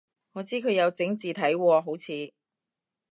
[0.31, 2.33] 我知佢有整字體喎好似